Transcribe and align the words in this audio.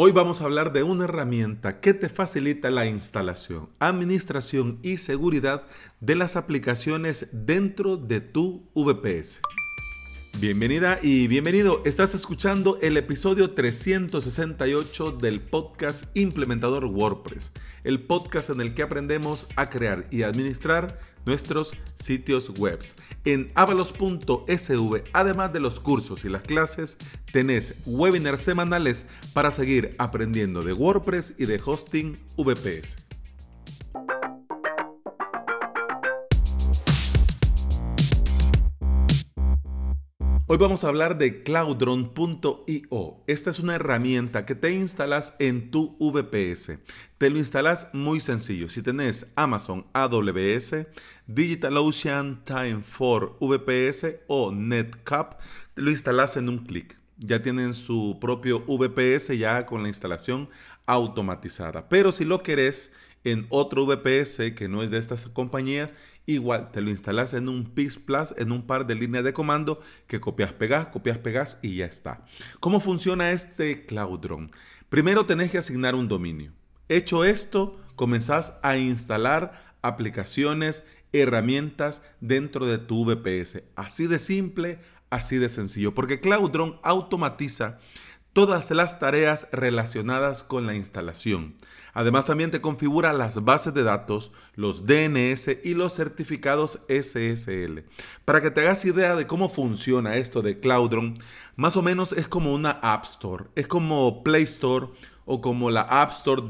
Hoy 0.00 0.12
vamos 0.12 0.40
a 0.40 0.44
hablar 0.44 0.72
de 0.72 0.84
una 0.84 1.06
herramienta 1.06 1.80
que 1.80 1.92
te 1.92 2.08
facilita 2.08 2.70
la 2.70 2.86
instalación, 2.86 3.68
administración 3.80 4.78
y 4.80 4.98
seguridad 4.98 5.66
de 5.98 6.14
las 6.14 6.36
aplicaciones 6.36 7.30
dentro 7.32 7.96
de 7.96 8.20
tu 8.20 8.70
VPS. 8.76 9.40
Bienvenida 10.38 11.00
y 11.02 11.26
bienvenido. 11.26 11.82
Estás 11.84 12.14
escuchando 12.14 12.78
el 12.80 12.96
episodio 12.96 13.54
368 13.54 15.10
del 15.20 15.40
podcast 15.40 16.16
Implementador 16.16 16.84
WordPress, 16.84 17.50
el 17.82 18.00
podcast 18.00 18.50
en 18.50 18.60
el 18.60 18.74
que 18.74 18.84
aprendemos 18.84 19.48
a 19.56 19.68
crear 19.68 20.06
y 20.12 20.22
administrar 20.22 21.00
nuestros 21.28 21.76
sitios 21.94 22.48
web. 22.58 22.80
En 23.26 23.52
avalos.sv, 23.54 25.04
además 25.12 25.52
de 25.52 25.60
los 25.60 25.78
cursos 25.78 26.24
y 26.24 26.30
las 26.30 26.42
clases, 26.42 26.96
tenés 27.32 27.74
webinars 27.84 28.40
semanales 28.40 29.06
para 29.34 29.50
seguir 29.50 29.94
aprendiendo 29.98 30.62
de 30.62 30.72
WordPress 30.72 31.34
y 31.38 31.44
de 31.44 31.60
hosting 31.62 32.16
VPS. 32.36 33.07
Hoy 40.50 40.56
vamos 40.56 40.82
a 40.82 40.88
hablar 40.88 41.18
de 41.18 41.42
cloudron.io. 41.42 43.16
Esta 43.26 43.50
es 43.50 43.58
una 43.58 43.74
herramienta 43.74 44.46
que 44.46 44.54
te 44.54 44.72
instalas 44.72 45.34
en 45.38 45.70
tu 45.70 45.94
VPS. 46.00 46.78
Te 47.18 47.28
lo 47.28 47.36
instalas 47.36 47.88
muy 47.92 48.20
sencillo. 48.20 48.70
Si 48.70 48.80
tenés 48.80 49.26
Amazon 49.36 49.84
AWS, 49.92 50.86
DigitalOcean 51.26 52.46
Time 52.46 52.80
for 52.82 53.36
VPS 53.42 54.20
o 54.26 54.50
Netcap, 54.50 55.38
lo 55.74 55.90
instalas 55.90 56.38
en 56.38 56.48
un 56.48 56.64
clic. 56.64 56.98
Ya 57.18 57.42
tienen 57.42 57.74
su 57.74 58.16
propio 58.18 58.60
VPS 58.60 59.36
ya 59.36 59.66
con 59.66 59.82
la 59.82 59.88
instalación 59.88 60.48
automatizada. 60.86 61.90
Pero 61.90 62.10
si 62.10 62.24
lo 62.24 62.42
querés 62.42 62.90
en 63.24 63.46
otro 63.50 63.86
VPS 63.86 64.52
que 64.54 64.68
no 64.68 64.82
es 64.82 64.90
de 64.90 64.98
estas 64.98 65.26
compañías, 65.26 65.94
igual 66.26 66.70
te 66.72 66.80
lo 66.80 66.90
instalas 66.90 67.34
en 67.34 67.48
un 67.48 67.64
PIS 67.64 67.96
Plus, 67.98 68.34
en 68.36 68.52
un 68.52 68.66
par 68.66 68.86
de 68.86 68.94
líneas 68.94 69.24
de 69.24 69.32
comando 69.32 69.80
que 70.06 70.20
copias, 70.20 70.52
pegas, 70.52 70.88
copias, 70.88 71.18
pegas 71.18 71.58
y 71.62 71.76
ya 71.76 71.86
está. 71.86 72.24
¿Cómo 72.60 72.80
funciona 72.80 73.30
este 73.30 73.86
Cloudron? 73.86 74.50
Primero 74.88 75.26
tenés 75.26 75.50
que 75.50 75.58
asignar 75.58 75.94
un 75.94 76.08
dominio. 76.08 76.52
Hecho 76.88 77.24
esto, 77.24 77.80
comenzás 77.96 78.58
a 78.62 78.76
instalar 78.76 79.74
aplicaciones, 79.82 80.84
herramientas 81.12 82.02
dentro 82.20 82.66
de 82.66 82.78
tu 82.78 83.04
VPS. 83.04 83.62
Así 83.76 84.06
de 84.06 84.18
simple, 84.18 84.80
así 85.10 85.36
de 85.36 85.48
sencillo, 85.48 85.94
porque 85.94 86.20
Cloudron 86.20 86.78
automatiza 86.82 87.78
todas 88.38 88.70
las 88.70 89.00
tareas 89.00 89.48
relacionadas 89.50 90.44
con 90.44 90.64
la 90.64 90.76
instalación. 90.76 91.56
Además 91.92 92.24
también 92.24 92.52
te 92.52 92.60
configura 92.60 93.12
las 93.12 93.44
bases 93.44 93.74
de 93.74 93.82
datos, 93.82 94.30
los 94.54 94.86
DNS 94.86 95.58
y 95.64 95.74
los 95.74 95.96
certificados 95.96 96.78
SSL. 96.88 97.80
Para 98.24 98.40
que 98.40 98.52
te 98.52 98.60
hagas 98.60 98.84
idea 98.84 99.16
de 99.16 99.26
cómo 99.26 99.48
funciona 99.48 100.14
esto 100.14 100.40
de 100.40 100.60
Cloudron, 100.60 101.18
más 101.56 101.76
o 101.76 101.82
menos 101.82 102.12
es 102.12 102.28
como 102.28 102.54
una 102.54 102.78
App 102.80 103.06
Store, 103.06 103.46
es 103.56 103.66
como 103.66 104.22
Play 104.22 104.44
Store 104.44 104.86
o 105.24 105.40
como 105.40 105.72
la 105.72 105.82
App 105.82 106.12
Store 106.12 106.42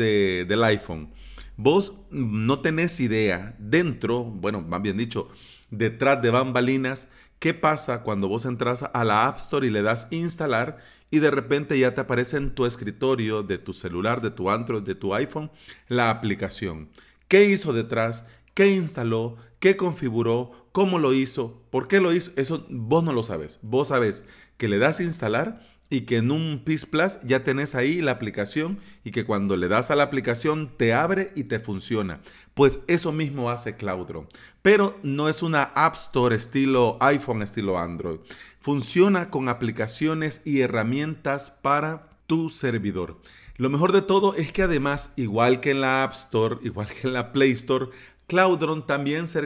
del 0.44 0.64
iPhone. 0.64 1.14
Vos 1.56 1.94
no 2.10 2.60
tenés 2.60 3.00
idea 3.00 3.56
dentro, 3.58 4.24
bueno, 4.24 4.60
más 4.60 4.82
bien 4.82 4.98
dicho, 4.98 5.30
detrás 5.70 6.20
de 6.20 6.28
bambalinas, 6.28 7.08
qué 7.38 7.54
pasa 7.54 8.02
cuando 8.02 8.28
vos 8.28 8.44
entras 8.44 8.84
a 8.92 9.04
la 9.04 9.26
App 9.26 9.38
Store 9.38 9.66
y 9.66 9.70
le 9.70 9.80
das 9.80 10.08
instalar 10.10 10.80
y 11.10 11.18
de 11.20 11.30
repente 11.30 11.78
ya 11.78 11.94
te 11.94 12.00
aparece 12.00 12.36
en 12.36 12.54
tu 12.54 12.66
escritorio 12.66 13.42
de 13.42 13.58
tu 13.58 13.72
celular, 13.72 14.20
de 14.20 14.30
tu 14.30 14.50
Android, 14.50 14.82
de 14.82 14.94
tu 14.94 15.14
iPhone, 15.14 15.50
la 15.88 16.10
aplicación. 16.10 16.90
¿Qué 17.28 17.44
hizo 17.44 17.72
detrás? 17.72 18.24
¿Qué 18.54 18.68
instaló? 18.68 19.36
¿Qué 19.58 19.76
configuró? 19.76 20.68
¿Cómo 20.72 20.98
lo 20.98 21.12
hizo? 21.12 21.62
¿Por 21.70 21.88
qué 21.88 22.00
lo 22.00 22.12
hizo? 22.12 22.32
Eso 22.36 22.66
vos 22.68 23.02
no 23.02 23.12
lo 23.12 23.22
sabes. 23.22 23.58
Vos 23.62 23.88
sabes 23.88 24.26
que 24.56 24.68
le 24.68 24.78
das 24.78 25.00
a 25.00 25.04
instalar 25.04 25.60
y 25.90 26.02
que 26.02 26.18
en 26.18 26.30
un 26.30 26.62
PIS 26.64 26.86
Plus 26.86 27.18
ya 27.24 27.44
tenés 27.44 27.74
ahí 27.74 28.02
la 28.02 28.12
aplicación 28.12 28.78
y 29.04 29.10
que 29.10 29.24
cuando 29.24 29.56
le 29.56 29.68
das 29.68 29.90
a 29.90 29.96
la 29.96 30.04
aplicación 30.04 30.70
te 30.76 30.92
abre 30.92 31.32
y 31.34 31.44
te 31.44 31.60
funciona. 31.60 32.20
Pues 32.54 32.80
eso 32.88 33.12
mismo 33.12 33.50
hace 33.50 33.76
Cloudron. 33.76 34.28
Pero 34.62 34.98
no 35.02 35.28
es 35.28 35.42
una 35.42 35.62
App 35.62 35.94
Store 35.94 36.36
estilo 36.36 36.98
iPhone, 37.00 37.42
estilo 37.42 37.78
Android. 37.78 38.18
Funciona 38.60 39.30
con 39.30 39.48
aplicaciones 39.48 40.42
y 40.44 40.60
herramientas 40.60 41.50
para 41.62 42.10
tu 42.26 42.50
servidor. 42.50 43.18
Lo 43.56 43.70
mejor 43.70 43.90
de 43.90 44.02
todo 44.02 44.34
es 44.34 44.52
que 44.52 44.62
además, 44.62 45.12
igual 45.16 45.58
que 45.60 45.72
en 45.72 45.80
la 45.80 46.04
App 46.04 46.12
Store, 46.12 46.58
igual 46.62 46.86
que 46.86 47.08
en 47.08 47.14
la 47.14 47.32
Play 47.32 47.52
Store, 47.52 47.86
Cloudron 48.28 48.86
también 48.86 49.26
se 49.26 49.40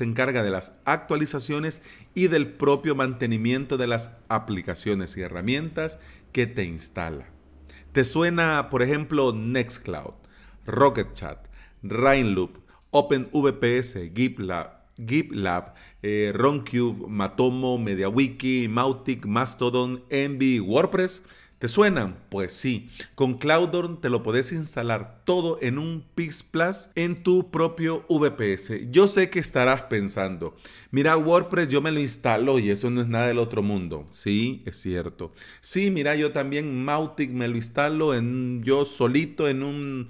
encarga 0.00 0.42
de 0.42 0.50
las 0.50 0.72
actualizaciones 0.86 1.82
y 2.14 2.28
del 2.28 2.48
propio 2.48 2.94
mantenimiento 2.94 3.76
de 3.76 3.86
las 3.86 4.12
aplicaciones 4.28 5.18
y 5.18 5.20
herramientas 5.20 6.00
que 6.32 6.46
te 6.46 6.64
instala. 6.64 7.26
¿Te 7.92 8.06
suena, 8.06 8.70
por 8.70 8.80
ejemplo, 8.80 9.34
Nextcloud, 9.34 10.14
Rocket 10.64 11.12
Chat, 11.12 11.46
Rainloop, 11.82 12.56
OpenVPS, 12.90 13.98
GitLab, 14.14 15.74
eh, 16.02 16.32
RunCube, 16.34 17.06
Matomo, 17.08 17.76
MediaWiki, 17.76 18.66
Mautic, 18.66 19.26
Mastodon, 19.26 20.04
Envy, 20.08 20.58
WordPress? 20.58 21.22
¿Te 21.62 21.68
suenan? 21.68 22.16
Pues 22.28 22.52
sí, 22.52 22.90
con 23.14 23.38
Cloudron 23.38 24.00
te 24.00 24.10
lo 24.10 24.24
puedes 24.24 24.50
instalar 24.50 25.22
todo 25.24 25.60
en 25.62 25.78
un 25.78 26.04
PIX 26.16 26.42
Plus 26.42 26.88
en 26.96 27.22
tu 27.22 27.52
propio 27.52 28.04
VPS. 28.08 28.90
Yo 28.90 29.06
sé 29.06 29.30
que 29.30 29.38
estarás 29.38 29.82
pensando, 29.82 30.56
mira 30.90 31.16
WordPress 31.16 31.68
yo 31.68 31.80
me 31.80 31.92
lo 31.92 32.00
instalo 32.00 32.58
y 32.58 32.70
eso 32.70 32.90
no 32.90 33.00
es 33.00 33.06
nada 33.06 33.28
del 33.28 33.38
otro 33.38 33.62
mundo. 33.62 34.08
Sí, 34.10 34.64
es 34.66 34.80
cierto. 34.80 35.32
Sí, 35.60 35.92
mira 35.92 36.16
yo 36.16 36.32
también 36.32 36.84
Mautic 36.84 37.30
me 37.30 37.46
lo 37.46 37.56
instalo 37.56 38.12
en 38.12 38.64
yo 38.64 38.84
solito 38.84 39.48
en 39.48 39.62
un 39.62 40.08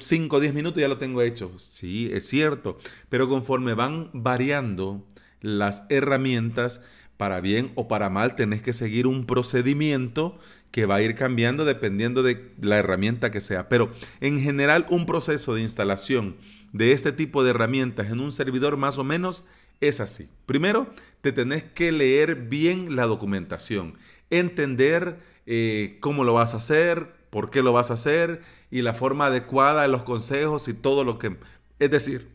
5 0.00 0.36
o 0.36 0.40
10 0.40 0.54
minutos 0.54 0.80
ya 0.80 0.88
lo 0.88 0.96
tengo 0.96 1.20
hecho. 1.20 1.52
Sí, 1.58 2.08
es 2.14 2.26
cierto. 2.26 2.78
Pero 3.10 3.28
conforme 3.28 3.74
van 3.74 4.08
variando 4.14 5.04
las 5.42 5.84
herramientas, 5.90 6.80
para 7.18 7.40
bien 7.40 7.72
o 7.74 7.88
para 7.88 8.08
mal, 8.08 8.36
tenés 8.36 8.62
que 8.62 8.72
seguir 8.72 9.06
un 9.06 9.26
procedimiento 9.26 10.38
que 10.70 10.86
va 10.86 10.96
a 10.96 11.02
ir 11.02 11.14
cambiando 11.14 11.64
dependiendo 11.64 12.22
de 12.22 12.52
la 12.60 12.78
herramienta 12.78 13.30
que 13.30 13.40
sea. 13.40 13.68
Pero 13.68 13.92
en 14.20 14.40
general 14.40 14.86
un 14.90 15.06
proceso 15.06 15.54
de 15.54 15.62
instalación 15.62 16.36
de 16.72 16.92
este 16.92 17.12
tipo 17.12 17.42
de 17.42 17.50
herramientas 17.50 18.10
en 18.10 18.20
un 18.20 18.32
servidor 18.32 18.76
más 18.76 18.98
o 18.98 19.04
menos 19.04 19.44
es 19.80 20.00
así. 20.00 20.28
Primero, 20.46 20.88
te 21.20 21.32
tenés 21.32 21.62
que 21.62 21.92
leer 21.92 22.34
bien 22.34 22.96
la 22.96 23.06
documentación, 23.06 23.94
entender 24.30 25.18
eh, 25.46 25.96
cómo 26.00 26.24
lo 26.24 26.34
vas 26.34 26.54
a 26.54 26.58
hacer, 26.58 27.12
por 27.30 27.50
qué 27.50 27.62
lo 27.62 27.72
vas 27.72 27.90
a 27.90 27.94
hacer 27.94 28.42
y 28.70 28.82
la 28.82 28.94
forma 28.94 29.26
adecuada 29.26 29.82
de 29.82 29.88
los 29.88 30.02
consejos 30.02 30.68
y 30.68 30.74
todo 30.74 31.04
lo 31.04 31.18
que... 31.18 31.36
Es 31.78 31.90
decir, 31.90 32.28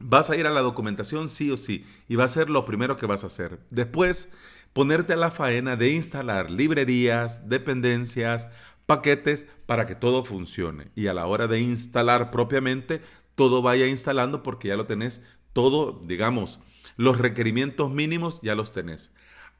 vas 0.00 0.30
a 0.30 0.36
ir 0.36 0.46
a 0.46 0.50
la 0.50 0.60
documentación 0.60 1.28
sí 1.28 1.50
o 1.50 1.56
sí 1.56 1.86
y 2.08 2.16
va 2.16 2.24
a 2.24 2.28
ser 2.28 2.50
lo 2.50 2.64
primero 2.64 2.96
que 2.96 3.06
vas 3.06 3.24
a 3.24 3.28
hacer. 3.28 3.58
Después 3.70 4.32
ponerte 4.72 5.12
a 5.12 5.16
la 5.16 5.30
faena 5.30 5.76
de 5.76 5.90
instalar 5.90 6.50
librerías, 6.50 7.48
dependencias, 7.48 8.48
paquetes 8.86 9.46
para 9.66 9.86
que 9.86 9.94
todo 9.94 10.24
funcione. 10.24 10.90
Y 10.94 11.06
a 11.06 11.14
la 11.14 11.26
hora 11.26 11.46
de 11.46 11.60
instalar 11.60 12.30
propiamente, 12.30 13.02
todo 13.34 13.62
vaya 13.62 13.86
instalando 13.86 14.42
porque 14.42 14.68
ya 14.68 14.76
lo 14.76 14.86
tenés 14.86 15.24
todo, 15.52 16.02
digamos, 16.04 16.58
los 16.96 17.18
requerimientos 17.18 17.90
mínimos 17.90 18.40
ya 18.42 18.54
los 18.54 18.72
tenés. 18.72 19.12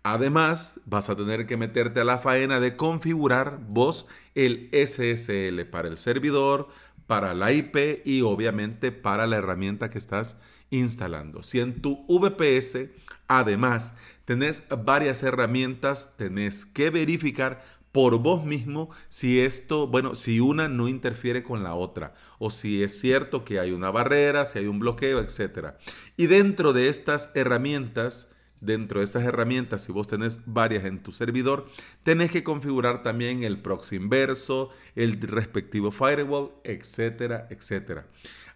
Además, 0.05 0.81
vas 0.84 1.11
a 1.11 1.17
tener 1.17 1.47
que 1.47 1.56
meterte 1.56 2.00
a 2.00 2.05
la 2.05 2.19
faena 2.19 2.59
de 2.59 2.77
configurar 2.77 3.61
vos 3.69 4.06
el 4.34 4.69
SSL 4.73 5.64
para 5.67 5.88
el 5.88 5.97
servidor, 5.97 6.69
para 7.06 7.35
la 7.35 7.53
IP 7.53 8.05
y 8.05 8.23
obviamente 8.23 8.91
para 8.91 9.26
la 9.26 9.37
herramienta 9.37 9.91
que 9.91 9.99
estás 9.99 10.38
instalando. 10.70 11.43
Si 11.43 11.61
en 11.61 11.81
tu 11.81 12.05
VPS, 12.09 12.88
además, 13.29 13.97
tenés 14.25 14.65
varias 14.85 15.23
herramientas, 15.23 16.15
tenés 16.17 16.65
que 16.65 16.91
verificar 16.91 17.63
por 17.93 18.19
vos 18.19 18.45
mismo 18.45 18.91
si 19.09 19.41
esto, 19.41 19.87
bueno, 19.87 20.15
si 20.15 20.41
una 20.41 20.69
no 20.69 20.89
interfiere 20.89 21.43
con 21.43 21.63
la 21.63 21.75
otra 21.75 22.15
o 22.39 22.51
si 22.51 22.83
es 22.83 22.99
cierto 22.99 23.45
que 23.45 23.61
hay 23.61 23.71
una 23.71 23.91
barrera, 23.91 24.47
si 24.47 24.59
hay 24.59 24.67
un 24.67 24.79
bloqueo, 24.79 25.21
etc. 25.21 25.75
Y 26.17 26.27
dentro 26.27 26.73
de 26.73 26.89
estas 26.89 27.31
herramientas, 27.35 28.31
dentro 28.61 29.01
de 29.01 29.05
estas 29.05 29.25
herramientas, 29.25 29.83
si 29.83 29.93
vos 29.93 30.09
tenés 30.09 30.39
varias 30.47 30.85
en 30.85 31.03
tu 31.03 31.13
servidor, 31.13 31.67
tenés 32.03 32.31
que 32.31 32.43
configurar 32.43 33.03
también 33.03 33.43
el 33.43 33.61
proxy 33.61 33.97
inverso, 33.97 34.71
el 34.95 35.21
respectivo 35.21 35.91
firewall, 35.91 36.53
etcétera, 36.65 37.47
etcétera. 37.51 38.07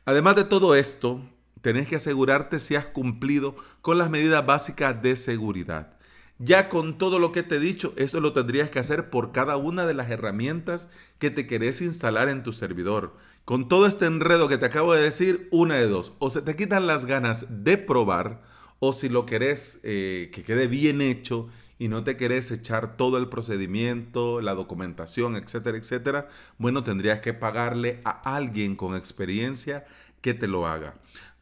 Además 0.06 0.36
de 0.36 0.44
todo 0.44 0.76
esto, 0.76 1.20
tenés 1.66 1.88
que 1.88 1.96
asegurarte 1.96 2.60
si 2.60 2.76
has 2.76 2.86
cumplido 2.86 3.56
con 3.82 3.98
las 3.98 4.08
medidas 4.08 4.46
básicas 4.46 5.02
de 5.02 5.16
seguridad. 5.16 5.94
Ya 6.38 6.68
con 6.68 6.96
todo 6.96 7.18
lo 7.18 7.32
que 7.32 7.42
te 7.42 7.56
he 7.56 7.58
dicho, 7.58 7.92
eso 7.96 8.20
lo 8.20 8.32
tendrías 8.32 8.70
que 8.70 8.78
hacer 8.78 9.10
por 9.10 9.32
cada 9.32 9.56
una 9.56 9.84
de 9.84 9.92
las 9.92 10.08
herramientas 10.08 10.88
que 11.18 11.32
te 11.32 11.48
querés 11.48 11.80
instalar 11.80 12.28
en 12.28 12.44
tu 12.44 12.52
servidor. 12.52 13.16
Con 13.44 13.66
todo 13.66 13.88
este 13.88 14.06
enredo 14.06 14.46
que 14.46 14.58
te 14.58 14.66
acabo 14.66 14.94
de 14.94 15.02
decir, 15.02 15.48
una 15.50 15.74
de 15.74 15.88
dos. 15.88 16.12
O 16.20 16.30
se 16.30 16.40
te 16.40 16.54
quitan 16.54 16.86
las 16.86 17.04
ganas 17.04 17.64
de 17.64 17.78
probar, 17.78 18.42
o 18.78 18.92
si 18.92 19.08
lo 19.08 19.26
querés 19.26 19.80
eh, 19.82 20.30
que 20.32 20.44
quede 20.44 20.68
bien 20.68 21.00
hecho 21.00 21.48
y 21.80 21.88
no 21.88 22.04
te 22.04 22.16
querés 22.16 22.48
echar 22.52 22.96
todo 22.96 23.18
el 23.18 23.28
procedimiento, 23.28 24.40
la 24.40 24.54
documentación, 24.54 25.34
etcétera, 25.34 25.78
etcétera, 25.78 26.28
bueno, 26.58 26.84
tendrías 26.84 27.18
que 27.18 27.34
pagarle 27.34 28.00
a 28.04 28.36
alguien 28.36 28.76
con 28.76 28.94
experiencia 28.94 29.84
que 30.20 30.32
te 30.32 30.46
lo 30.46 30.68
haga. 30.68 30.94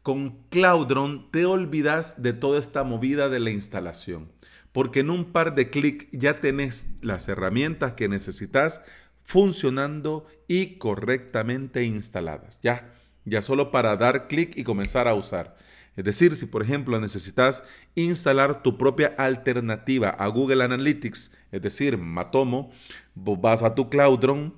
Con 0.05 0.37
Cloudron 0.49 1.31
te 1.31 1.47
olvidas 1.47 2.21
de 2.21 2.33
toda 2.33 2.59
esta 2.59 2.83
movida 2.83 3.27
de 3.27 3.39
la 3.39 3.49
instalación 3.49 4.29
porque 4.75 4.99
en 4.99 5.09
un 5.09 5.31
par 5.31 5.55
de 5.55 5.69
clics 5.69 6.05
ya 6.11 6.41
tenés 6.41 6.85
las 7.01 7.29
herramientas 7.29 7.93
que 7.93 8.09
necesitas 8.09 8.83
funcionando 9.23 10.27
y 10.49 10.75
correctamente 10.77 11.85
instaladas. 11.85 12.59
Ya, 12.61 12.93
ya 13.23 13.41
solo 13.41 13.71
para 13.71 13.95
dar 13.95 14.27
clic 14.27 14.55
y 14.57 14.65
comenzar 14.65 15.07
a 15.07 15.15
usar. 15.15 15.55
Es 15.95 16.03
decir, 16.03 16.35
si 16.35 16.45
por 16.45 16.61
ejemplo 16.61 16.99
necesitas 16.99 17.63
instalar 17.95 18.63
tu 18.63 18.77
propia 18.77 19.15
alternativa 19.17 20.09
a 20.09 20.27
Google 20.27 20.61
Analytics, 20.61 21.33
es 21.53 21.61
decir, 21.61 21.97
Matomo, 21.97 22.69
vas 23.15 23.63
a 23.63 23.75
tu 23.75 23.89
Cloudron, 23.89 24.53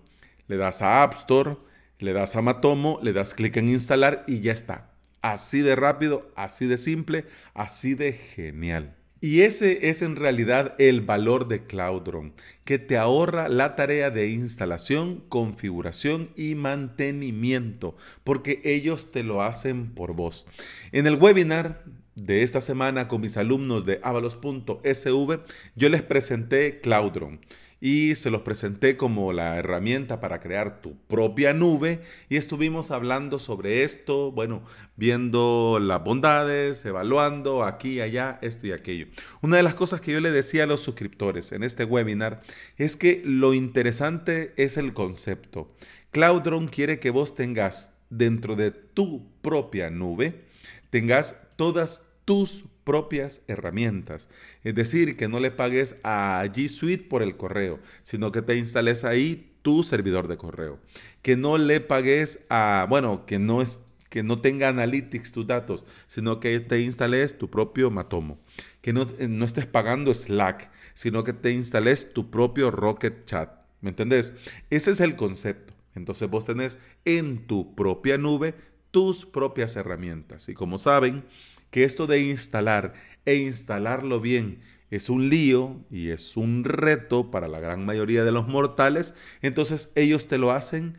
le 0.48 0.58
das 0.58 0.82
a 0.82 1.04
App 1.04 1.14
Store, 1.14 1.58
le 2.00 2.12
das 2.12 2.36
a 2.36 2.42
Matomo, 2.42 3.00
le 3.04 3.14
das 3.14 3.36
clic 3.36 3.56
en 3.58 3.70
instalar 3.70 4.26
y 4.28 4.42
ya 4.42 4.52
está. 4.52 4.97
Así 5.22 5.62
de 5.62 5.76
rápido, 5.76 6.32
así 6.36 6.68
de 6.68 6.78
simple, 6.78 7.26
así 7.54 7.96
de 7.96 8.14
genial. 8.14 8.96
Y 9.20 9.42
ese 9.42 9.90
es 9.90 10.04
en 10.04 10.16
realidad 10.16 10.76
el 10.78 11.02
valor 11.02 11.48
de 11.48 11.66
Cloudron, 11.66 12.34
que 12.66 12.78
te 12.78 12.98
ahorra 12.98 13.50
la 13.50 13.76
tarea 13.76 14.12
de 14.12 14.30
instalación, 14.30 15.24
configuración 15.28 16.30
y 16.36 16.54
mantenimiento, 16.54 17.98
porque 18.24 18.62
ellos 18.64 19.12
te 19.12 19.24
lo 19.24 19.42
hacen 19.42 19.96
por 19.96 20.14
vos. 20.14 20.46
En 20.92 21.08
el 21.08 21.16
webinar 21.16 21.84
de 22.14 22.44
esta 22.44 22.62
semana 22.62 23.08
con 23.08 23.22
mis 23.22 23.38
alumnos 23.38 23.88
de 23.88 24.00
avalos.sv, 24.04 25.40
yo 25.76 25.90
les 25.90 26.02
presenté 26.04 26.80
Cloudron 26.80 27.40
y 27.80 28.16
se 28.16 28.32
los 28.32 28.42
presenté 28.42 28.98
como 28.98 29.34
la 29.34 29.58
herramienta 29.58 30.20
para 30.20 30.40
crear 30.40 30.82
tu 30.82 30.98
propia 31.08 31.54
nube 31.54 32.02
y 32.30 32.38
estuvimos 32.38 32.92
hablando 32.92 33.40
sobre 33.40 33.84
esto, 33.84 34.32
bueno, 34.32 34.64
viendo 34.96 35.80
las 35.82 36.04
bondades, 36.04 36.86
evaluando 36.86 37.64
aquí, 37.64 38.02
allá, 38.02 38.40
esto 38.42 38.68
y 38.68 38.72
aquello. 38.72 39.08
Una 39.42 39.58
de 39.58 39.64
las 39.64 39.76
cosas 39.76 40.02
que 40.02 40.12
yo 40.12 40.20
le 40.20 40.32
decía 40.32 40.64
a 40.64 40.68
los 40.68 40.82
suscriptores 40.82 41.52
en 41.52 41.64
este 41.64 41.84
webinar 41.84 42.42
es 42.78 42.96
que 42.96 43.22
lo 43.24 43.54
interesante 43.54 44.54
es 44.58 44.78
el 44.78 44.94
concepto. 44.94 45.76
Cloudron 46.12 46.68
quiere 46.68 47.00
que 47.00 47.12
vos 47.12 47.36
tengas 47.36 47.94
dentro 48.10 48.56
de 48.56 48.72
tu 48.72 49.30
propia 49.42 49.90
nube, 49.90 50.46
tengas 50.90 51.36
todas 51.58 52.02
tus 52.26 52.66
propias 52.88 53.42
herramientas. 53.50 54.30
Es 54.64 54.74
decir, 54.74 55.18
que 55.18 55.28
no 55.28 55.42
le 55.42 55.52
pagues 55.52 55.98
a 56.06 56.42
G 56.46 56.70
Suite 56.70 57.04
por 57.04 57.22
el 57.22 57.36
correo, 57.36 57.80
sino 58.02 58.32
que 58.32 58.42
te 58.42 58.56
instales 58.56 59.04
ahí 59.04 59.52
tu 59.62 59.84
servidor 59.84 60.30
de 60.30 60.38
correo. 60.38 60.80
Que 61.22 61.36
no 61.36 61.58
le 61.58 61.82
pagues 61.82 62.46
a, 62.50 62.86
bueno, 62.90 63.26
que 63.26 63.40
no 63.40 63.62
es 63.62 63.84
que 64.08 64.24
no 64.24 64.40
tenga 64.40 64.70
analytics 64.70 65.34
tus 65.34 65.46
datos, 65.48 65.86
sino 66.08 66.40
que 66.40 66.62
te 66.62 66.80
instales 66.80 67.38
tu 67.38 67.50
propio 67.50 67.92
Matomo. 67.92 68.40
Que 68.80 68.94
no, 68.94 69.06
eh, 69.20 69.28
no 69.28 69.44
estés 69.44 69.66
pagando 69.66 70.14
Slack, 70.14 70.72
sino 70.94 71.26
que 71.26 71.34
te 71.34 71.52
instales 71.52 72.14
tu 72.14 72.32
propio 72.32 72.72
Rocket 72.72 73.26
Chat. 73.26 73.52
¿Me 73.82 73.90
entendés? 73.90 74.34
Ese 74.70 74.92
es 74.92 75.02
el 75.02 75.18
concepto. 75.18 75.74
Entonces 75.94 76.30
vos 76.30 76.46
tenés 76.46 76.80
en 77.04 77.48
tu 77.48 77.76
propia 77.76 78.18
nube 78.18 78.56
tus 78.92 79.26
propias 79.26 79.76
herramientas. 79.76 80.48
Y 80.48 80.54
como 80.54 80.78
saben, 80.78 81.26
que 81.70 81.84
esto 81.84 82.08
de 82.08 82.22
instalar 82.22 82.94
e 83.26 83.36
instalarlo 83.36 84.20
bien 84.20 84.62
es 84.90 85.10
un 85.10 85.30
lío 85.30 85.86
y 85.92 86.10
es 86.10 86.38
un 86.38 86.64
reto 86.64 87.30
para 87.30 87.48
la 87.48 87.60
gran 87.60 87.86
mayoría 87.86 88.24
de 88.24 88.32
los 88.32 88.48
mortales, 88.48 89.14
entonces 89.42 89.92
ellos 89.96 90.28
te 90.28 90.38
lo 90.38 90.52
hacen 90.52 90.98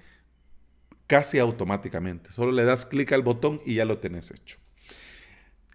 casi 1.07 1.39
automáticamente. 1.39 2.33
Solo 2.33 2.53
le 2.53 2.65
das 2.65 2.85
clic 2.85 3.13
al 3.13 3.23
botón 3.23 3.63
y 3.65 3.75
ya 3.75 3.87
lo 3.87 3.99
tenés 3.99 4.31
hecho. 4.31 4.59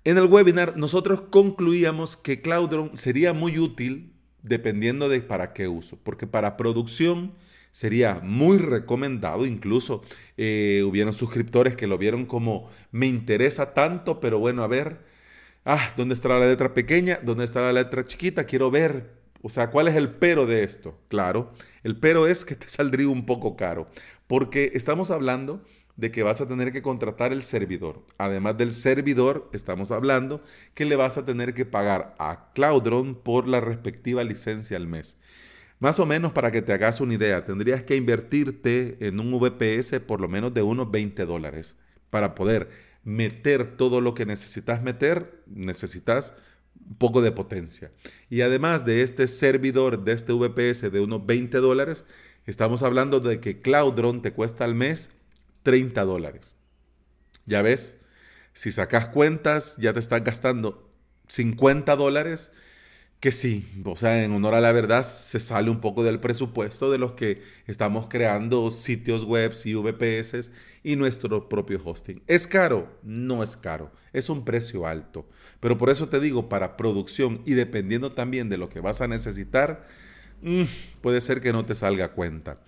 En 0.03 0.17
el 0.17 0.25
webinar 0.25 0.77
nosotros 0.77 1.21
concluíamos 1.29 2.17
que 2.17 2.41
Cloudron 2.41 2.95
sería 2.95 3.33
muy 3.33 3.57
útil 3.57 4.13
dependiendo 4.43 5.09
de 5.09 5.21
para 5.21 5.53
qué 5.53 5.67
uso, 5.67 5.97
porque 6.03 6.27
para 6.27 6.57
producción 6.57 7.33
sería 7.73 8.21
muy 8.23 8.59
recomendado. 8.59 9.45
Incluso 9.45 10.03
eh, 10.37 10.83
hubieron 10.85 11.11
suscriptores 11.11 11.75
que 11.75 11.87
lo 11.87 11.97
vieron 11.97 12.25
como 12.25 12.69
me 12.91 13.07
interesa 13.07 13.73
tanto, 13.73 14.19
pero 14.21 14.39
bueno, 14.39 14.63
a 14.63 14.67
ver, 14.67 14.99
ah, 15.65 15.91
¿dónde 15.97 16.13
está 16.13 16.29
la 16.29 16.45
letra 16.45 16.73
pequeña? 16.73 17.19
¿Dónde 17.23 17.43
está 17.43 17.61
la 17.61 17.73
letra 17.73 18.05
chiquita? 18.05 18.45
Quiero 18.45 18.71
ver. 18.71 19.11
O 19.41 19.49
sea, 19.49 19.71
¿cuál 19.71 19.87
es 19.89 19.95
el 19.95 20.11
pero 20.11 20.45
de 20.45 20.63
esto? 20.63 20.97
Claro, 21.09 21.51
el 21.83 21.97
pero 21.99 22.27
es 22.27 22.45
que 22.45 22.55
te 22.55 22.69
saldría 22.69 23.09
un 23.09 23.25
poco 23.25 23.57
caro, 23.57 23.87
porque 24.27 24.71
estamos 24.75 25.11
hablando 25.11 25.65
de 25.95 26.11
que 26.11 26.23
vas 26.23 26.41
a 26.41 26.47
tener 26.47 26.71
que 26.71 26.81
contratar 26.83 27.33
el 27.33 27.41
servidor. 27.41 28.05
Además 28.17 28.57
del 28.57 28.73
servidor, 28.73 29.49
estamos 29.51 29.91
hablando 29.91 30.43
que 30.75 30.85
le 30.85 30.95
vas 30.95 31.17
a 31.17 31.25
tener 31.25 31.53
que 31.53 31.65
pagar 31.65 32.15
a 32.19 32.51
Cloudron 32.53 33.15
por 33.15 33.47
la 33.47 33.61
respectiva 33.61 34.23
licencia 34.23 34.77
al 34.77 34.87
mes. 34.87 35.17
Más 35.83 35.99
o 35.99 36.05
menos 36.05 36.31
para 36.31 36.49
que 36.49 36.61
te 36.61 36.71
hagas 36.71 37.01
una 37.01 37.15
idea, 37.15 37.43
tendrías 37.43 37.83
que 37.83 37.97
invertirte 37.97 38.95
en 39.01 39.19
un 39.19 39.37
VPS 39.37 39.99
por 39.99 40.21
lo 40.21 40.29
menos 40.29 40.53
de 40.53 40.61
unos 40.61 40.89
20 40.89 41.25
dólares 41.25 41.75
para 42.09 42.35
poder 42.35 42.69
meter 43.03 43.75
todo 43.75 43.99
lo 43.99 44.13
que 44.13 44.25
necesitas 44.25 44.81
meter, 44.81 45.43
necesitas 45.45 46.35
un 46.89 46.95
poco 46.95 47.21
de 47.21 47.33
potencia. 47.33 47.91
Y 48.29 48.39
además 48.39 48.85
de 48.85 49.01
este 49.01 49.27
servidor, 49.27 50.05
de 50.05 50.13
este 50.13 50.31
VPS 50.31 50.89
de 50.89 51.01
unos 51.01 51.25
20 51.25 51.57
dólares, 51.57 52.05
estamos 52.45 52.81
hablando 52.81 53.19
de 53.19 53.41
que 53.41 53.59
Cloudron 53.59 54.21
te 54.21 54.31
cuesta 54.31 54.63
al 54.63 54.75
mes 54.75 55.11
30 55.63 56.01
dólares. 56.05 56.55
Ya 57.45 57.61
ves, 57.61 57.99
si 58.53 58.71
sacas 58.71 59.09
cuentas, 59.09 59.75
ya 59.75 59.91
te 59.91 59.99
estás 59.99 60.23
gastando 60.23 60.89
50 61.27 61.93
dólares 61.97 62.53
que 63.23 63.31
sí, 63.31 63.65
o 63.85 63.95
sea, 63.95 64.21
en 64.21 64.33
honor 64.33 64.53
a 64.53 64.59
la 64.59 64.73
verdad, 64.73 65.01
se 65.01 65.39
sale 65.39 65.69
un 65.69 65.79
poco 65.79 66.03
del 66.03 66.19
presupuesto 66.19 66.91
de 66.91 66.97
los 66.97 67.13
que 67.13 67.41
estamos 67.67 68.07
creando 68.09 68.69
sitios 68.69 69.23
web 69.23 69.53
y 69.63 69.75
VPS 69.75 70.51
y 70.83 70.97
nuestro 70.97 71.47
propio 71.47 71.81
hosting. 71.85 72.21
¿Es 72.27 72.47
caro? 72.47 72.99
No 73.01 73.41
es 73.41 73.55
caro, 73.55 73.93
es 74.11 74.27
un 74.27 74.43
precio 74.43 74.85
alto. 74.85 75.25
Pero 75.61 75.77
por 75.77 75.89
eso 75.89 76.09
te 76.09 76.19
digo, 76.19 76.49
para 76.49 76.75
producción 76.75 77.41
y 77.45 77.53
dependiendo 77.53 78.11
también 78.11 78.49
de 78.49 78.57
lo 78.57 78.67
que 78.67 78.81
vas 78.81 78.99
a 78.99 79.07
necesitar, 79.07 79.87
mm, 80.41 80.63
puede 80.99 81.21
ser 81.21 81.39
que 81.39 81.53
no 81.53 81.63
te 81.65 81.75
salga 81.75 82.09
cuenta. 82.09 82.59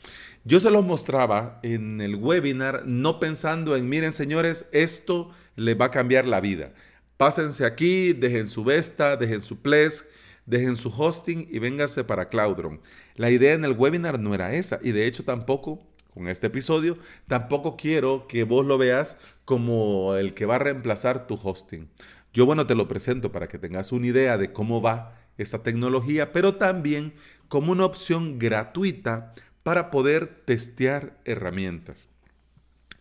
Yo 0.45 0.61
se 0.61 0.71
los 0.71 0.85
mostraba 0.85 1.59
en 1.63 1.99
el 1.99 2.15
webinar, 2.15 2.83
no 2.85 3.19
pensando 3.19 3.75
en, 3.75 3.89
miren 3.89 4.13
señores, 4.13 4.69
esto 4.71 5.31
les 5.57 5.77
va 5.77 5.87
a 5.87 5.91
cambiar 5.91 6.25
la 6.25 6.39
vida. 6.39 6.71
Pásense 7.17 7.65
aquí, 7.65 8.13
dejen 8.13 8.47
su 8.47 8.63
Vesta, 8.63 9.17
dejen 9.17 9.41
su 9.41 9.61
Ples 9.61 10.05
dejen 10.45 10.77
su 10.77 10.89
hosting 10.89 11.47
y 11.49 11.59
vénganse 11.59 12.03
para 12.03 12.29
Cloudron. 12.29 12.81
La 13.15 13.31
idea 13.31 13.53
en 13.53 13.65
el 13.65 13.73
webinar 13.73 14.19
no 14.19 14.33
era 14.33 14.53
esa 14.53 14.79
y 14.81 14.91
de 14.91 15.07
hecho 15.07 15.23
tampoco, 15.23 15.85
con 16.13 16.27
este 16.27 16.47
episodio, 16.47 16.97
tampoco 17.27 17.75
quiero 17.75 18.27
que 18.27 18.43
vos 18.43 18.65
lo 18.65 18.77
veas 18.77 19.17
como 19.43 20.15
el 20.15 20.33
que 20.33 20.45
va 20.45 20.55
a 20.55 20.59
reemplazar 20.59 21.27
tu 21.27 21.35
hosting. 21.35 21.89
Yo 22.33 22.45
bueno, 22.45 22.67
te 22.67 22.75
lo 22.75 22.87
presento 22.87 23.31
para 23.31 23.47
que 23.47 23.57
tengas 23.57 23.91
una 23.91 24.07
idea 24.07 24.37
de 24.37 24.51
cómo 24.51 24.81
va 24.81 25.17
esta 25.37 25.63
tecnología, 25.63 26.31
pero 26.31 26.55
también 26.55 27.13
como 27.47 27.71
una 27.71 27.85
opción 27.85 28.39
gratuita 28.39 29.33
para 29.63 29.89
poder 29.91 30.43
testear 30.45 31.17
herramientas. 31.25 32.07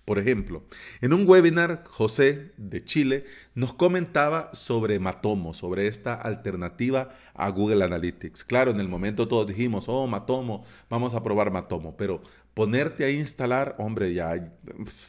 Por 0.04 0.18
ejemplo, 0.18 0.62
en 1.00 1.14
un 1.14 1.26
webinar, 1.26 1.82
José 1.86 2.52
de 2.58 2.84
Chile 2.84 3.24
nos 3.54 3.72
comentaba 3.72 4.50
sobre 4.52 4.98
Matomo, 4.98 5.54
sobre 5.54 5.86
esta 5.86 6.14
alternativa 6.14 7.14
a 7.32 7.48
Google 7.48 7.84
Analytics. 7.84 8.44
Claro, 8.44 8.70
en 8.70 8.80
el 8.80 8.88
momento 8.88 9.26
todos 9.28 9.46
dijimos, 9.46 9.86
oh, 9.88 10.06
Matomo, 10.06 10.66
vamos 10.90 11.14
a 11.14 11.22
probar 11.22 11.50
Matomo, 11.50 11.96
pero 11.96 12.20
ponerte 12.52 13.04
a 13.04 13.10
instalar, 13.10 13.76
hombre, 13.78 14.12
ya 14.12 14.52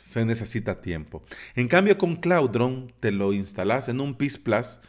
se 0.01 0.23
necesita 0.23 0.79
tiempo. 0.79 1.23
En 1.55 1.67
cambio, 1.67 1.97
con 1.97 2.15
Cloudron 2.15 2.93
te 3.01 3.11
lo 3.11 3.33
instalas 3.33 3.89
en 3.89 3.99
un 3.99 4.15
PIS 4.15 4.37
Plus 4.37 4.79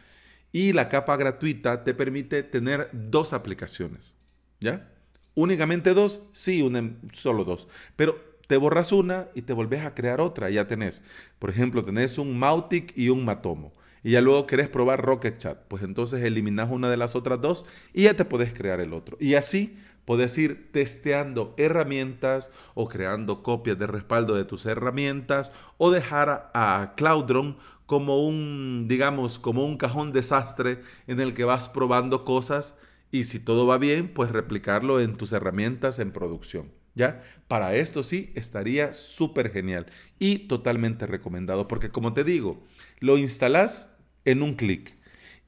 y 0.53 0.71
la 0.71 0.87
capa 0.87 1.17
gratuita 1.17 1.83
te 1.83 1.93
permite 1.93 2.43
tener 2.43 2.89
dos 2.93 3.33
aplicaciones. 3.33 4.15
¿Ya? 4.61 4.89
Únicamente 5.35 5.93
dos, 5.93 6.23
sí, 6.31 6.67
solo 7.11 7.43
dos. 7.43 7.67
Pero 7.95 8.36
te 8.47 8.57
borras 8.57 8.91
una 8.91 9.27
y 9.35 9.43
te 9.43 9.53
volvés 9.53 9.85
a 9.85 9.93
crear 9.93 10.21
otra. 10.21 10.49
Ya 10.49 10.67
tenés, 10.67 11.03
por 11.39 11.49
ejemplo, 11.49 11.83
tenés 11.83 12.17
un 12.17 12.37
Mautic 12.39 12.93
y 12.97 13.09
un 13.09 13.25
Matomo. 13.25 13.73
y 14.03 14.11
ya 14.11 14.21
luego 14.21 14.47
querés 14.47 14.69
probar 14.69 15.03
Rocket 15.03 15.37
Chat, 15.39 15.59
pues 15.67 15.83
entonces 15.83 16.23
eliminas 16.23 16.69
una 16.71 16.89
de 16.89 16.97
las 16.97 17.15
otras 17.15 17.41
dos 17.41 17.65
y 17.93 18.03
ya 18.03 18.13
te 18.15 18.25
puedes 18.25 18.53
crear 18.53 18.79
el 18.79 18.93
otro. 18.93 19.17
Y 19.19 19.35
así 19.35 19.77
puedes 20.05 20.37
ir 20.37 20.71
testeando 20.71 21.53
herramientas 21.57 22.51
o 22.75 22.87
creando 22.87 23.43
copias 23.43 23.77
de 23.77 23.87
respaldo 23.87 24.35
de 24.35 24.45
tus 24.45 24.65
herramientas 24.65 25.51
o 25.77 25.91
dejar 25.91 26.51
a 26.53 26.93
Cloudron 26.95 27.57
como 27.85 28.25
un, 28.25 28.85
digamos, 28.87 29.39
como 29.39 29.65
un 29.65 29.77
cajón 29.77 30.11
desastre 30.13 30.81
en 31.07 31.19
el 31.19 31.33
que 31.33 31.45
vas 31.45 31.67
probando 31.69 32.23
cosas 32.23 32.75
y 33.11 33.25
si 33.25 33.39
todo 33.39 33.65
va 33.67 33.77
bien, 33.77 34.13
pues 34.13 34.31
replicarlo 34.31 34.99
en 35.01 35.17
tus 35.17 35.31
herramientas 35.33 35.99
en 35.99 36.11
producción. 36.11 36.76
¿Ya? 36.97 37.21
Para 37.47 37.75
esto 37.75 38.01
sí 38.01 38.31
estaría 38.33 38.91
súper 38.91 39.51
genial 39.51 39.85
y 40.17 40.47
totalmente 40.47 41.05
recomendado 41.05 41.67
porque 41.67 41.91
como 41.91 42.13
te 42.13 42.23
digo, 42.23 42.63
lo 42.99 43.19
instalas 43.19 43.95
en 44.25 44.41
un 44.41 44.55
clic 44.55 44.95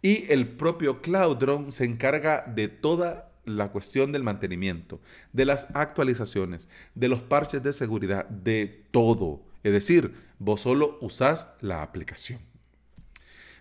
y 0.03 0.31
el 0.31 0.47
propio 0.47 1.01
Cloudron 1.01 1.71
se 1.71 1.85
encarga 1.85 2.43
de 2.45 2.67
toda 2.67 3.31
la 3.45 3.71
cuestión 3.71 4.11
del 4.11 4.21
mantenimiento, 4.21 5.01
de 5.33 5.45
las 5.45 5.67
actualizaciones, 5.73 6.67
de 6.93 7.07
los 7.07 7.21
parches 7.21 7.63
de 7.63 7.73
seguridad, 7.73 8.29
de 8.29 8.85
todo. 8.91 9.41
Es 9.63 9.73
decir, 9.73 10.13
vos 10.37 10.61
solo 10.61 10.99
usás 11.01 11.51
la 11.61 11.81
aplicación. 11.81 12.39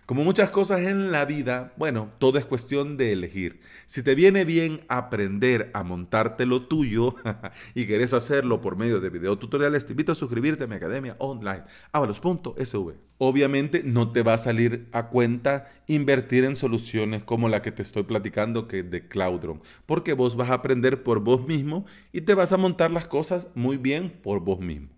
Como 0.09 0.23
muchas 0.23 0.49
cosas 0.49 0.81
en 0.81 1.11
la 1.11 1.23
vida, 1.25 1.71
bueno, 1.77 2.09
todo 2.17 2.39
es 2.39 2.45
cuestión 2.47 2.97
de 2.97 3.11
elegir. 3.11 3.59
Si 3.85 4.01
te 4.01 4.15
viene 4.15 4.43
bien 4.43 4.81
aprender 4.87 5.69
a 5.75 5.83
montarte 5.83 6.47
lo 6.47 6.63
tuyo 6.63 7.13
y 7.75 7.85
querés 7.85 8.13
hacerlo 8.13 8.59
por 8.59 8.75
medio 8.75 9.01
de 9.01 9.11
videotutoriales, 9.11 9.85
te 9.85 9.93
invito 9.93 10.13
a 10.13 10.15
suscribirte 10.15 10.63
a 10.63 10.67
mi 10.67 10.77
academia 10.77 11.13
online, 11.19 11.61
avalos.sv. 11.91 12.93
Obviamente 13.19 13.83
no 13.85 14.11
te 14.11 14.23
va 14.23 14.33
a 14.33 14.39
salir 14.39 14.87
a 14.93 15.09
cuenta 15.09 15.67
invertir 15.85 16.43
en 16.43 16.55
soluciones 16.55 17.23
como 17.23 17.47
la 17.47 17.61
que 17.61 17.71
te 17.71 17.83
estoy 17.83 18.01
platicando 18.01 18.67
que 18.67 18.81
de 18.81 19.07
Cloudron, 19.07 19.61
porque 19.85 20.13
vos 20.13 20.35
vas 20.35 20.49
a 20.49 20.55
aprender 20.55 21.03
por 21.03 21.19
vos 21.19 21.45
mismo 21.45 21.85
y 22.11 22.21
te 22.21 22.33
vas 22.33 22.51
a 22.51 22.57
montar 22.57 22.89
las 22.89 23.05
cosas 23.05 23.49
muy 23.53 23.77
bien 23.77 24.09
por 24.09 24.39
vos 24.39 24.59
mismo. 24.59 24.89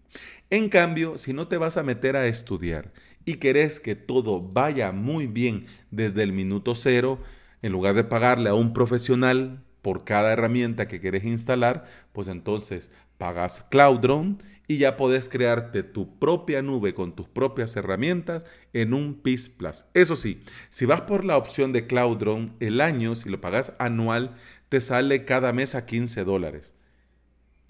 En 0.50 0.68
cambio, 0.68 1.18
si 1.18 1.34
no 1.34 1.48
te 1.48 1.58
vas 1.58 1.78
a 1.78 1.84
meter 1.84 2.18
a 2.18 2.28
estudiar 2.28 2.92
y 3.26 3.36
querés 3.36 3.80
que 3.80 3.96
todo 3.96 4.42
vaya 4.42 4.92
muy 4.92 5.28
bien 5.28 5.66
desde 5.92 6.24
el 6.24 6.34
minuto 6.34 6.76
cero, 6.76 7.20
en 7.62 7.72
lugar 7.72 7.96
de 7.96 8.04
pagarle 8.04 8.50
a 8.50 8.54
un 8.54 8.74
profesional 8.74 9.64
por 9.82 10.04
cada 10.04 10.34
herramienta 10.34 10.88
que 10.88 11.02
querés 11.02 11.24
instalar, 11.24 11.86
pues 12.14 12.28
entonces 12.28 12.92
pagas 13.18 13.66
Cloudron 13.70 14.42
y 14.68 14.78
ya 14.78 14.96
podés 14.96 15.28
crearte 15.28 15.84
tu 15.84 16.18
propia 16.18 16.62
nube 16.62 16.94
con 16.94 17.16
tus 17.16 17.28
propias 17.28 17.76
herramientas 17.76 18.46
en 18.74 18.94
un 18.94 19.16
PIS 19.16 19.50
Plus. 19.50 19.86
Eso 19.94 20.16
sí, 20.16 20.44
si 20.70 20.86
vas 20.86 21.02
por 21.02 21.26
la 21.26 21.38
opción 21.38 21.74
de 21.74 21.88
Cloudron, 21.88 22.56
el 22.60 22.80
año, 22.80 23.16
si 23.16 23.30
lo 23.30 23.42
pagas 23.42 23.74
anual, 23.80 24.38
te 24.70 24.80
sale 24.80 25.26
cada 25.26 25.52
mes 25.52 25.76
a 25.76 25.86
15 25.86 26.24
dólares. 26.24 26.74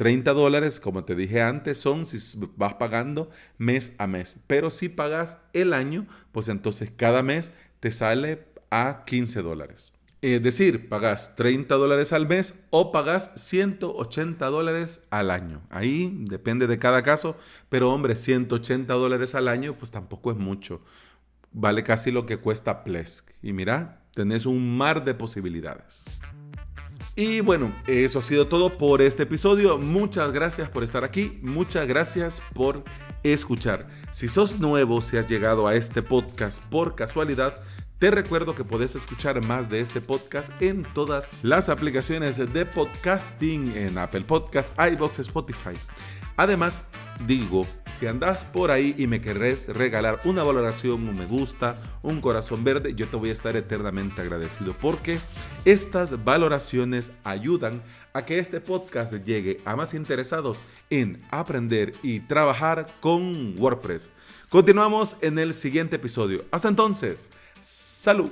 30 0.02 0.34
dólares, 0.34 0.80
como 0.80 1.04
te 1.04 1.14
dije 1.14 1.44
antes, 1.44 1.78
son 1.78 2.08
si 2.08 2.18
vas 2.56 2.74
pagando 2.74 3.30
mes 3.60 3.92
a 4.00 4.08
mes. 4.08 4.38
Pero 4.48 4.72
si 4.72 4.90
pagas 4.90 5.48
el 5.54 5.74
año, 5.74 6.08
pues 6.32 6.48
entonces 6.48 6.92
cada 6.96 7.22
mes 7.22 7.52
te 7.80 7.92
sale 7.92 8.48
a 8.72 9.04
15 9.06 9.44
dólares. 9.44 9.94
Es 10.24 10.42
decir, 10.42 10.90
pagas 10.90 11.36
30 11.36 11.76
dólares 11.76 12.14
al 12.14 12.28
mes 12.28 12.64
o 12.72 12.92
pagas 12.92 13.34
180 13.36 14.44
dólares 14.48 15.06
al 15.12 15.30
año. 15.30 15.62
Ahí 15.70 16.12
depende 16.22 16.66
de 16.66 16.80
cada 16.80 17.04
caso, 17.04 17.38
pero 17.70 17.94
hombre, 17.94 18.16
180 18.16 18.92
dólares 18.96 19.36
al 19.36 19.48
año 19.48 19.78
pues 19.78 19.92
tampoco 19.92 20.32
es 20.32 20.38
mucho. 20.38 20.82
Vale 21.52 21.84
casi 21.84 22.10
lo 22.10 22.26
que 22.26 22.38
cuesta 22.38 22.84
Plesk. 22.84 23.30
Y 23.44 23.54
mira, 23.54 24.02
tenés 24.16 24.48
un 24.48 24.76
mar 24.76 25.06
de 25.06 25.14
posibilidades. 25.14 26.06
Y 27.16 27.42
bueno, 27.42 27.76
eso 27.88 28.20
ha 28.20 28.22
sido 28.22 28.48
todo 28.48 28.78
por 28.78 29.02
este 29.02 29.24
episodio. 29.24 29.78
Muchas 29.78 30.32
gracias 30.32 30.70
por 30.70 30.84
estar 30.84 31.04
aquí. 31.04 31.40
Muchas 31.42 31.88
gracias 31.88 32.42
por 32.54 32.84
escuchar. 33.24 33.88
Si 34.12 34.28
sos 34.28 34.60
nuevo, 34.60 35.02
si 35.02 35.18
has 35.18 35.28
llegado 35.28 35.68
a 35.68 35.76
este 35.76 36.02
podcast 36.02 36.64
por 36.66 36.96
casualidad, 36.96 37.62
te 38.00 38.12
recuerdo 38.12 38.56
que 38.56 38.64
puedes 38.64 38.96
escuchar 38.96 39.46
más 39.46 39.70
de 39.70 39.82
este 39.82 40.02
podcast 40.02 40.60
en 40.62 40.84
todas 40.84 41.30
las 41.44 41.70
aplicaciones 41.70 42.38
de 42.38 42.66
podcasting 42.66 43.76
en 43.76 43.98
Apple 43.98 44.22
Podcasts, 44.22 44.74
iBox, 44.92 45.20
Spotify. 45.20 45.76
Además, 46.42 46.86
digo, 47.28 47.68
si 47.94 48.08
andas 48.08 48.46
por 48.46 48.72
ahí 48.72 48.96
y 48.98 49.06
me 49.06 49.22
querés 49.22 49.68
regalar 49.68 50.22
una 50.26 50.42
valoración, 50.42 51.08
un 51.08 51.16
me 51.16 51.28
gusta, 51.28 51.80
un 52.02 52.20
corazón 52.20 52.64
verde, 52.64 52.96
yo 52.96 53.08
te 53.08 53.16
voy 53.16 53.30
a 53.30 53.34
estar 53.34 53.56
eternamente 53.56 54.24
agradecido 54.24 54.76
porque 54.82 55.20
estas 55.66 56.24
valoraciones 56.24 57.12
ayudan 57.24 57.84
a 58.14 58.26
que 58.26 58.40
este 58.40 58.60
podcast 58.60 59.14
llegue 59.24 59.58
a 59.66 59.76
más 59.76 59.94
interesados 59.94 60.64
en 60.90 61.22
aprender 61.30 61.94
y 62.02 62.22
trabajar 62.22 62.88
con 63.02 63.54
WordPress. 63.60 64.12
Continuamos 64.50 65.18
en 65.22 65.38
el 65.38 65.54
siguiente 65.54 65.98
episodio. 65.98 66.44
Hasta 66.50 66.70
entonces, 66.70 67.30
salud. 67.62 68.32